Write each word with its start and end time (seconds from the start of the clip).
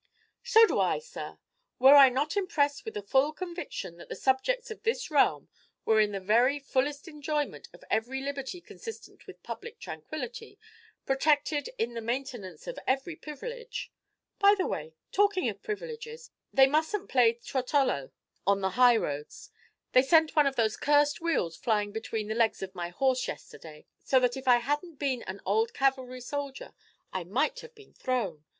"So 0.43 0.65
do 0.65 0.79
I, 0.79 0.97
sir. 0.97 1.37
Were 1.77 1.93
I 1.93 2.09
not 2.09 2.35
impressed 2.35 2.85
with 2.85 2.95
the 2.95 3.03
full 3.03 3.31
conviction 3.31 3.97
that 3.97 4.09
the 4.09 4.15
subjects 4.15 4.71
of 4.71 4.81
this 4.81 5.11
realm 5.11 5.47
were 5.85 5.99
in 6.01 6.11
the 6.11 6.19
very 6.19 6.57
fullest 6.57 7.07
enjoyment 7.07 7.67
of 7.71 7.83
every 7.87 8.19
liberty 8.19 8.61
consistent 8.61 9.27
with 9.27 9.43
public 9.43 9.77
tranquillity, 9.79 10.57
protected 11.05 11.69
in 11.77 11.93
the 11.93 12.01
maintenance 12.01 12.65
of 12.65 12.79
every 12.87 13.15
privilege 13.15 13.91
By 14.39 14.55
the 14.55 14.65
way, 14.65 14.95
talking 15.11 15.47
of 15.49 15.61
privileges, 15.61 16.31
they 16.51 16.65
must 16.65 16.95
n't 16.95 17.07
play 17.07 17.33
'Trottolo' 17.33 18.09
on 18.47 18.61
the 18.61 18.71
high 18.71 18.97
roads; 18.97 19.51
they 19.91 20.01
sent 20.01 20.35
one 20.35 20.47
of 20.47 20.55
those 20.55 20.77
cursed 20.77 21.21
wheels 21.21 21.55
flying 21.55 21.91
between 21.91 22.27
the 22.27 22.33
legs 22.33 22.63
of 22.63 22.73
my 22.73 22.89
horse 22.89 23.27
yesterday, 23.27 23.85
so 24.03 24.19
that 24.19 24.35
if 24.35 24.47
I 24.47 24.57
had 24.57 24.79
n't 24.83 24.97
been 24.97 25.21
an 25.27 25.41
old 25.45 25.75
cavalry 25.75 26.21
soldier, 26.21 26.73
I 27.13 27.23
must 27.23 27.59
have 27.59 27.75
been 27.75 27.93
thrown! 27.93 28.45